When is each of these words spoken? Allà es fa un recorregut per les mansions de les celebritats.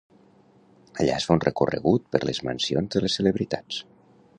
Allà 1.03 1.19
es 1.21 1.27
fa 1.29 1.35
un 1.39 1.43
recorregut 1.45 2.09
per 2.17 2.23
les 2.31 2.43
mansions 2.49 2.95
de 2.97 3.05
les 3.07 3.21
celebritats. 3.23 3.85